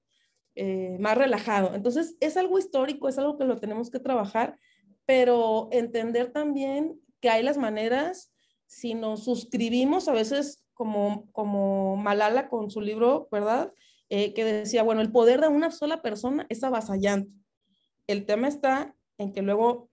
[0.55, 1.73] eh, más relajado.
[1.73, 4.57] Entonces, es algo histórico, es algo que lo tenemos que trabajar,
[5.05, 8.31] pero entender también que hay las maneras,
[8.65, 13.73] si nos suscribimos a veces como, como Malala con su libro, ¿verdad?
[14.09, 17.31] Eh, que decía, bueno, el poder de una sola persona es avasallante.
[18.07, 19.89] El tema está en que luego,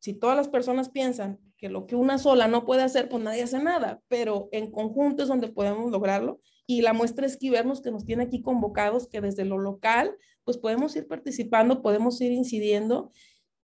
[0.00, 3.42] si todas las personas piensan que lo que una sola no puede hacer, pues nadie
[3.42, 6.40] hace nada, pero en conjunto es donde podemos lograrlo.
[6.66, 10.16] Y la muestra es que vernos que nos tiene aquí convocados, que desde lo local,
[10.44, 13.10] pues podemos ir participando, podemos ir incidiendo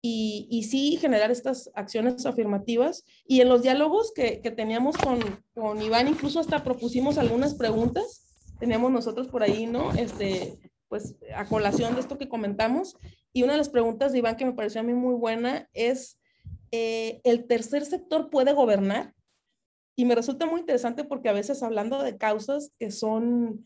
[0.05, 3.05] y, y sí generar estas acciones afirmativas.
[3.25, 5.21] Y en los diálogos que, que teníamos con,
[5.55, 9.93] con Iván, incluso hasta propusimos algunas preguntas, teníamos nosotros por ahí, ¿no?
[9.93, 12.97] Este, pues a colación de esto que comentamos.
[13.33, 16.19] Y una de las preguntas de Iván que me pareció a mí muy buena es,
[16.73, 19.15] eh, el tercer sector puede gobernar.
[19.95, 23.65] Y me resulta muy interesante porque a veces hablando de causas que son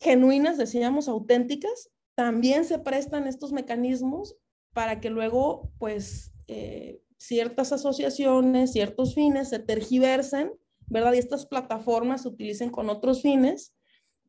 [0.00, 4.36] genuinas, decíamos auténticas, también se prestan estos mecanismos
[4.74, 10.52] para que luego, pues, eh, ciertas asociaciones, ciertos fines se tergiversen,
[10.86, 11.14] ¿verdad?
[11.14, 13.74] Y estas plataformas se utilicen con otros fines.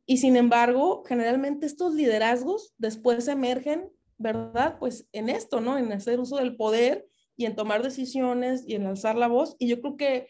[0.06, 4.78] Y sin embargo, generalmente estos liderazgos después emergen, ¿verdad?
[4.80, 5.78] Pues en esto, ¿no?
[5.78, 7.06] En hacer uso del poder
[7.36, 9.56] y en tomar decisiones y en alzar la voz.
[9.60, 10.28] Y yo creo que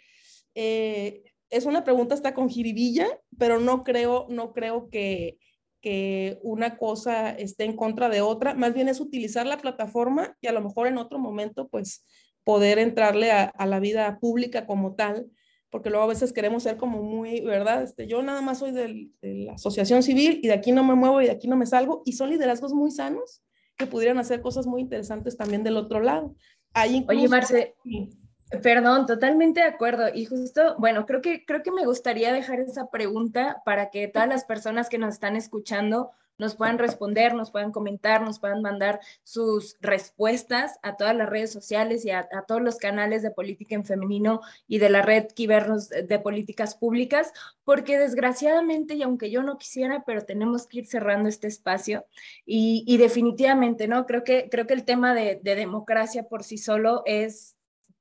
[0.55, 3.07] eh, es una pregunta hasta con jiribilla,
[3.37, 5.37] pero no creo, no creo que,
[5.85, 8.55] que una cosa esté en contra de otra.
[8.55, 12.03] Más bien es utilizar la plataforma y a lo mejor en otro momento, pues,
[12.43, 15.27] poder entrarle a, a la vida pública como tal
[15.69, 17.83] porque luego a veces queremos ser como muy, ¿verdad?
[17.83, 21.21] Este, yo nada más soy de la asociación civil y de aquí no me muevo
[21.21, 23.43] y de aquí no me salgo, y son liderazgos muy sanos
[23.75, 26.33] que pudieran hacer cosas muy interesantes también del otro lado.
[27.09, 27.75] Oye, Marce,
[28.61, 30.09] perdón, totalmente de acuerdo.
[30.13, 34.27] Y justo, bueno, creo que, creo que me gustaría dejar esa pregunta para que todas
[34.27, 38.99] las personas que nos están escuchando nos puedan responder, nos puedan comentar, nos puedan mandar
[39.23, 43.85] sus respuestas a todas las redes sociales y a, todos los canales de política en
[43.85, 47.31] femenino y de la red Quibernos de políticas públicas,
[47.63, 52.05] porque desgraciadamente, y aunque yo no quisiera, pero tenemos que ir cerrando este espacio
[52.45, 54.05] y, definitivamente, ¿no?
[54.05, 57.54] Creo que, creo que el tema de, de democracia por sí solo es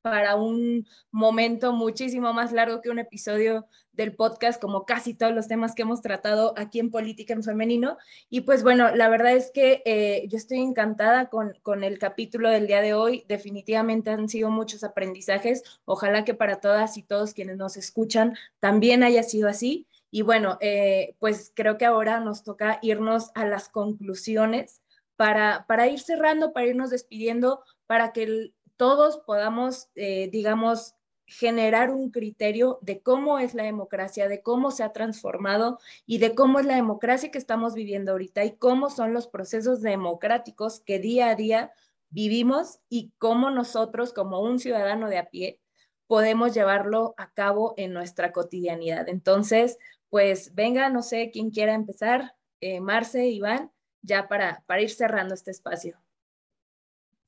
[0.05, 5.49] para un momento muchísimo más largo que un episodio del podcast, como casi todos los
[5.49, 7.97] temas que hemos tratado aquí en Política en Femenino.
[8.29, 12.51] Y pues bueno, la verdad es que eh, yo estoy encantada con, con el capítulo
[12.51, 13.25] del día de hoy.
[13.29, 15.63] Definitivamente han sido muchos aprendizajes.
[15.87, 19.87] Ojalá que para todas y todos quienes nos escuchan también haya sido así.
[20.11, 24.83] Y bueno, eh, pues creo que ahora nos toca irnos a las conclusiones
[25.17, 30.95] para, para ir cerrando, para irnos despidiendo, para que el, todos podamos, eh, digamos,
[31.27, 36.35] generar un criterio de cómo es la democracia, de cómo se ha transformado y de
[36.35, 40.99] cómo es la democracia que estamos viviendo ahorita y cómo son los procesos democráticos que
[40.99, 41.72] día a día
[42.11, 45.61] vivimos y cómo nosotros como un ciudadano de a pie
[46.07, 49.09] podemos llevarlo a cabo en nuestra cotidianidad.
[49.09, 49.79] Entonces,
[50.11, 53.72] pues venga, no sé quién quiera empezar, eh, Marce, Iván,
[54.03, 56.04] ya para, para ir cerrando este espacio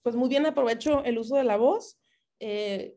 [0.07, 1.99] pues muy bien aprovecho el uso de la voz.
[2.39, 2.97] Eh,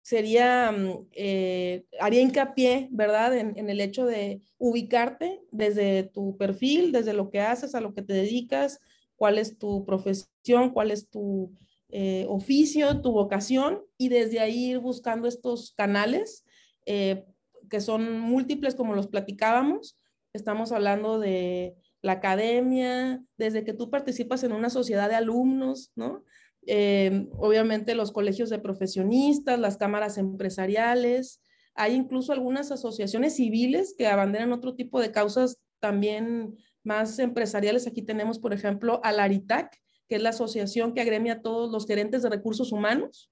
[0.00, 7.12] sería, mm, eh, haría hincapié, ¿verdad?, en, el hecho de ubicarte desde tu perfil, desde
[7.12, 8.80] lo que haces, a lo que te dedicas,
[9.16, 11.52] cuál es tu profesión, cuál es tu
[11.90, 16.46] eh, oficio, tu vocación, y desde ahí ir buscando estos canales
[16.86, 19.98] que son múltiples, como los platicábamos.
[20.32, 26.24] Estamos hablando de la academia, desde que tú participas en una sociedad de alumnos, ¿no?
[26.66, 31.40] Eh, obviamente los colegios de profesionistas, las cámaras empresariales,
[31.74, 37.86] hay incluso algunas asociaciones civiles que abanderan otro tipo de causas también más empresariales.
[37.86, 41.70] Aquí tenemos, por ejemplo, a la ARITAC, que es la asociación que agremia a todos
[41.70, 43.30] los gerentes de recursos humanos,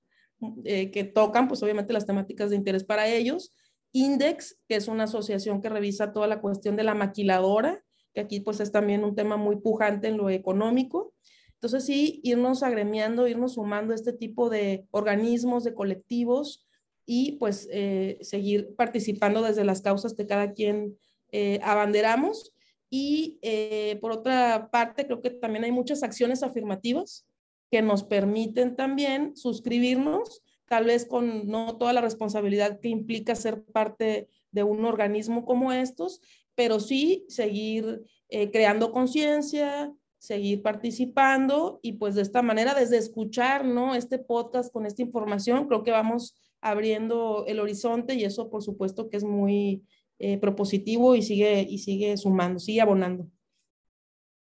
[0.65, 3.53] eh, que tocan, pues obviamente, las temáticas de interés para ellos.
[3.93, 8.41] Index, que es una asociación que revisa toda la cuestión de la maquiladora, que aquí
[8.41, 11.15] pues es también un tema muy pujante en lo económico.
[11.55, 16.67] Entonces sí, irnos agremiando, irnos sumando este tipo de organismos, de colectivos
[17.07, 20.97] y pues eh, seguir participando desde las causas que cada quien
[21.33, 22.55] eh, abanderamos.
[22.89, 27.27] Y eh, por otra parte, creo que también hay muchas acciones afirmativas
[27.71, 33.63] que nos permiten también suscribirnos, tal vez con no toda la responsabilidad que implica ser
[33.65, 36.21] parte de un organismo como estos,
[36.61, 43.65] pero sí seguir eh, creando conciencia, seguir participando y pues de esta manera, desde escuchar,
[43.65, 43.95] ¿no?
[43.95, 49.09] Este podcast con esta información, creo que vamos abriendo el horizonte y eso por supuesto
[49.09, 49.87] que es muy
[50.19, 53.27] eh, propositivo y sigue, y sigue sumando, sigue abonando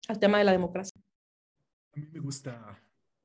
[0.10, 1.00] al tema de la democracia.
[1.94, 2.84] A mí me gusta,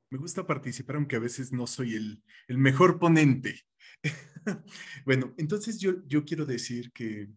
[0.09, 3.59] me gusta participar, aunque a veces no soy el, el mejor ponente.
[5.05, 7.27] bueno, entonces yo, yo quiero decir que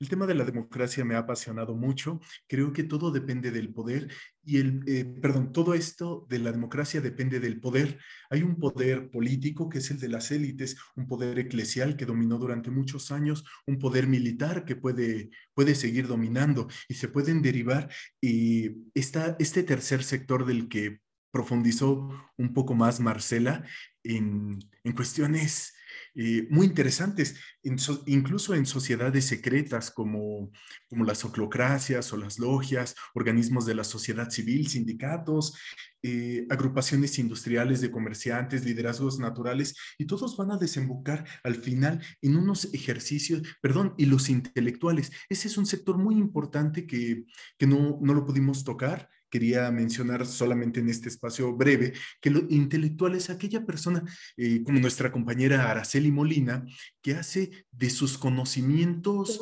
[0.00, 2.20] el tema de la democracia me ha apasionado mucho.
[2.48, 4.10] Creo que todo depende del poder
[4.42, 7.98] y el, eh, perdón, todo esto de la democracia depende del poder.
[8.30, 12.38] Hay un poder político que es el de las élites, un poder eclesial que dominó
[12.38, 17.90] durante muchos años, un poder militar que puede, puede seguir dominando y se pueden derivar.
[18.22, 23.64] Y está este tercer sector del que profundizó un poco más Marcela
[24.02, 25.74] en, en cuestiones
[26.14, 30.50] eh, muy interesantes, incluso en sociedades secretas como,
[30.88, 35.54] como las oclocracias o las logias, organismos de la sociedad civil, sindicatos,
[36.02, 42.36] eh, agrupaciones industriales de comerciantes, liderazgos naturales, y todos van a desembocar al final en
[42.36, 45.12] unos ejercicios, perdón, y los intelectuales.
[45.28, 47.24] Ese es un sector muy importante que,
[47.58, 52.40] que no, no lo pudimos tocar quería mencionar solamente en este espacio breve, que lo
[52.50, 54.04] intelectual es aquella persona,
[54.36, 56.66] eh, como nuestra compañera Araceli Molina,
[57.00, 59.40] que hace de sus conocimientos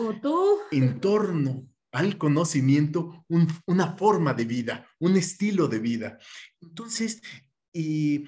[0.70, 3.24] en torno al conocimiento
[3.66, 6.18] una forma de vida, un estilo de vida.
[6.60, 7.22] Entonces,
[7.72, 8.24] eh,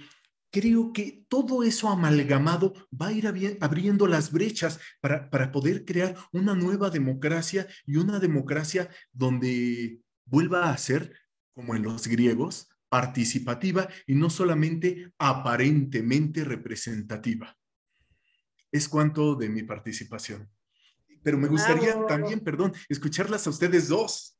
[0.51, 3.27] creo que todo eso amalgamado va a ir
[3.61, 10.71] abriendo las brechas para, para poder crear una nueva democracia y una democracia donde vuelva
[10.71, 11.13] a ser
[11.53, 17.57] como en los griegos, participativa y no solamente aparentemente representativa.
[18.73, 20.51] Es cuanto de mi participación.
[21.23, 24.39] Pero me gustaría también, perdón, escucharlas a ustedes dos.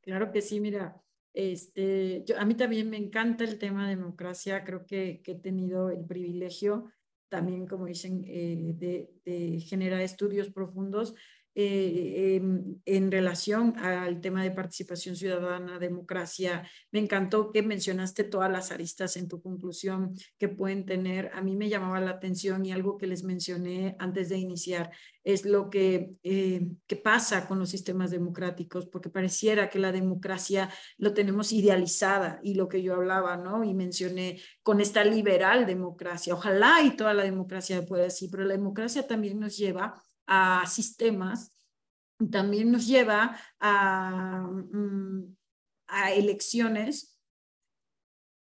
[0.00, 0.96] Claro que sí, mira,
[1.34, 5.38] Este, yo, a mí también me encanta el tema de democracia, creo que, que he
[5.38, 6.90] tenido el privilegio
[7.28, 11.14] también, como dicen, eh, de, de, generar estudios profundos
[11.58, 16.68] eh, em, en relación al tema de participación ciudadana, democracia.
[16.92, 21.30] Me encantó que mencionaste todas las aristas en tu conclusión que pueden tener.
[21.32, 24.90] A mí me llamaba la atención y algo que les mencioné antes de iniciar
[25.24, 30.68] es lo que, eh, que pasa con los sistemas democráticos, porque pareciera que la democracia
[30.98, 33.64] lo tenemos idealizada y lo que yo hablaba, ¿no?
[33.64, 36.34] Y mencioné con esta liberal democracia.
[36.34, 41.52] Ojalá y toda la democracia pueda así, pero la democracia también nos lleva a sistemas,
[42.30, 45.36] también nos lleva a, mm,
[45.88, 47.18] a elecciones.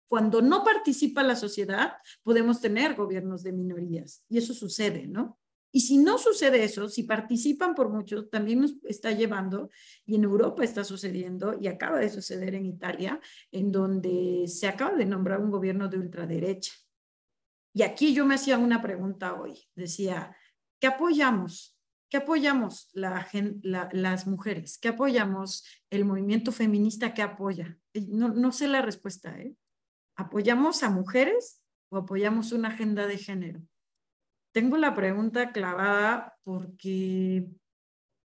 [0.07, 5.39] Cuando no participa la sociedad, podemos tener gobiernos de minorías y eso sucede, ¿no?
[5.75, 9.71] Y si no sucede eso, si participan por mucho, también nos está llevando,
[10.05, 13.19] y en Europa está sucediendo, y acaba de suceder en Italia,
[13.51, 16.73] en donde se acaba de nombrar un gobierno de ultraderecha.
[17.73, 20.37] Y aquí yo me hacía una pregunta hoy, decía,
[20.79, 21.72] ¿qué apoyamos?
[22.13, 23.27] ¿Qué apoyamos la,
[23.91, 24.77] las mujeres?
[24.77, 27.75] ¿Qué apoyamos el movimiento feminista que apoya?
[28.07, 29.35] No, no sé la respuesta.
[29.39, 29.55] ¿eh?
[30.15, 33.63] ¿Apoyamos a mujeres o apoyamos una agenda de género?
[34.51, 37.47] Tengo la pregunta clavada porque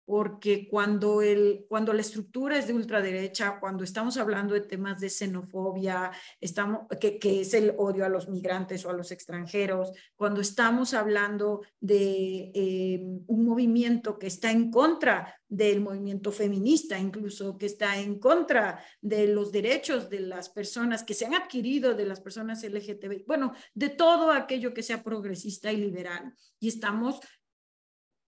[0.07, 5.09] porque cuando, el, cuando la estructura es de ultraderecha, cuando estamos hablando de temas de
[5.09, 10.39] xenofobia, estamos, que, que es el odio a los migrantes o a los extranjeros, cuando
[10.39, 17.65] estamos hablando de eh, un movimiento que está en contra del movimiento feminista, incluso que
[17.65, 22.21] está en contra de los derechos de las personas que se han adquirido de las
[22.21, 26.33] personas LGTB, bueno, de todo aquello que sea progresista y liberal.
[26.59, 27.19] Y estamos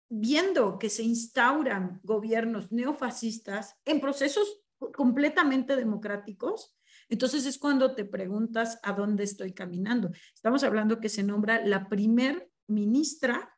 [0.09, 4.61] viendo que se instauran gobiernos neofascistas en procesos
[4.93, 6.77] completamente democráticos,
[7.09, 10.11] entonces es cuando te preguntas a dónde estoy caminando.
[10.33, 13.57] Estamos hablando que se nombra la primer ministra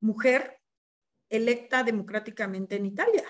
[0.00, 0.60] mujer
[1.28, 3.24] electa democráticamente en Italia.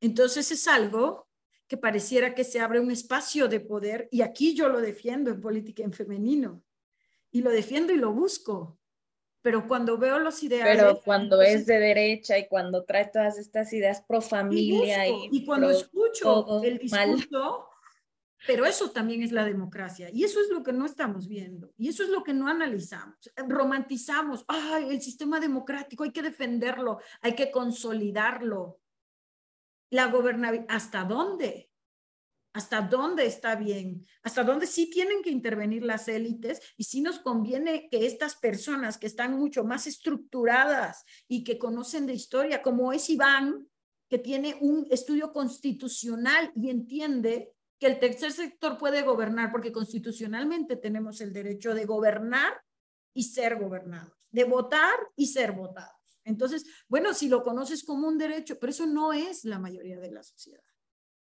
[0.00, 1.28] Entonces es algo
[1.68, 5.40] que pareciera que se abre un espacio de poder y aquí yo lo defiendo en
[5.40, 6.62] política en femenino
[7.30, 8.78] y lo defiendo y lo busco
[9.46, 10.76] pero cuando veo los ideales...
[10.76, 15.44] Pero cuando es de derecha y cuando trae todas estas ideas pro familia y, y,
[15.44, 17.68] cuando escucho el discurso,
[18.44, 21.86] pero eso también es la democracia y eso es lo que no estamos viendo y
[21.90, 23.14] eso es lo que no analizamos.
[23.46, 28.80] Romantizamos, ay, el sistema democrático hay que defenderlo, hay que consolidarlo.
[29.90, 31.70] La gobernabilidad, ¿hasta dónde?
[32.56, 37.18] Hasta dónde está bien, hasta dónde sí tienen que intervenir las élites y sí nos
[37.18, 42.94] conviene que estas personas que están mucho más estructuradas y que conocen de historia, como
[42.94, 43.68] es Iván,
[44.08, 50.76] que tiene un estudio constitucional y entiende que el tercer sector puede gobernar, porque constitucionalmente
[50.76, 52.54] tenemos el derecho de gobernar
[53.12, 55.92] y ser gobernados, de votar y ser votados.
[56.24, 60.10] Entonces, bueno, si lo conoces como un derecho, pero eso no es la mayoría de
[60.10, 60.64] la sociedad.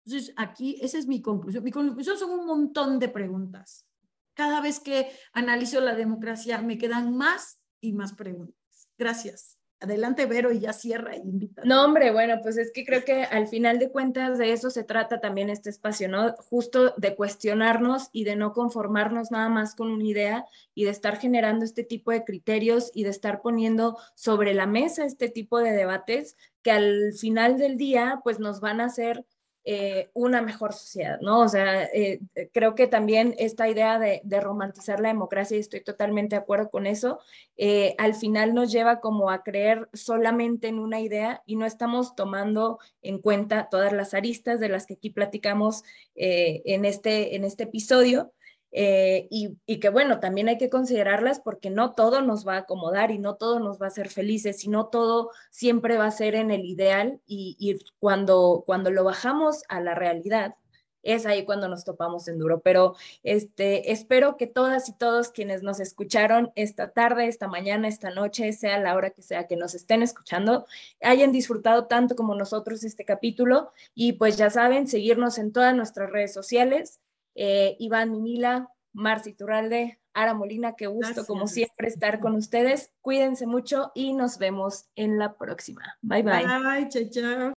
[0.07, 1.65] Entonces, aquí, esa es mi conclusión.
[1.65, 3.85] Mi conclusión son un montón de preguntas.
[4.33, 8.55] Cada vez que analizo la democracia, me quedan más y más preguntas.
[8.97, 9.57] Gracias.
[9.81, 11.61] Adelante, Vero, y ya cierra y invita.
[11.65, 14.85] No, hombre, bueno, pues es que creo que al final de cuentas de eso se
[14.85, 16.33] trata también este espacio, ¿no?
[16.37, 21.17] Justo de cuestionarnos y de no conformarnos nada más con una idea y de estar
[21.17, 25.73] generando este tipo de criterios y de estar poniendo sobre la mesa este tipo de
[25.73, 29.25] debates que al final del día, pues nos van a hacer
[29.69, 31.41] eh, una mejor sociedad, ¿no?
[31.41, 32.21] O sea, eh,
[32.53, 36.87] creo que también esta idea de, romantizar la democracia, y estoy totalmente de acuerdo con
[36.87, 37.19] eso,
[37.57, 42.15] eh, al final nos lleva como a creer solamente en una idea y no estamos
[42.15, 45.83] tomando en cuenta todas las aristas de las que aquí platicamos
[46.15, 48.31] en, este, en este episodio.
[48.71, 53.11] Eh, y, que bueno, también hay que considerarlas porque no todo nos va a acomodar
[53.11, 56.35] y no todo nos va a hacer felices y no todo siempre va a ser
[56.35, 60.55] en el ideal y, cuando, cuando lo bajamos a la realidad
[61.03, 62.59] es ahí cuando nos topamos en duro.
[62.61, 68.09] Pero este, espero que todas y todos quienes nos escucharon esta tarde, esta mañana, esta
[68.09, 70.65] noche, sea la hora que sea que nos estén escuchando,
[71.01, 76.09] hayan disfrutado tanto como nosotros este capítulo y pues ya saben, seguirnos en todas nuestras
[76.11, 76.99] redes sociales
[77.37, 82.91] eh, Iván Minila, Marci Turralde, Ara Molina, qué gusto como siempre estar con ustedes.
[83.01, 85.97] Cuídense mucho y nos vemos en la próxima.
[86.01, 86.43] Bye bye.
[86.43, 87.53] Bye, chao, chao.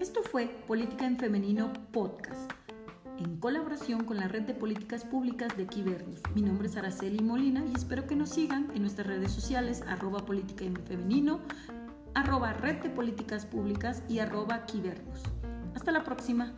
[0.00, 2.50] Esto fue Política en Femenino Podcast,
[3.16, 6.20] en colaboración con la Red de Políticas Públicas de Quibernus.
[6.34, 10.26] Mi nombre es Araceli Molina y espero que nos sigan en nuestras redes sociales, arroba
[10.26, 11.40] política en femenino,
[12.14, 14.66] arroba red de políticas públicas y arroba
[15.74, 16.54] Hasta la próxima.